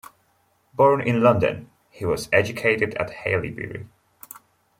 Born 0.73 0.99
in 1.07 1.21
London, 1.21 1.69
he 1.91 2.05
was 2.05 2.27
educated 2.33 2.95
at 2.95 3.11
Haileybury. 3.11 3.85